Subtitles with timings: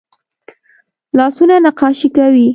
[1.17, 2.47] لاسونه نقاشي کوي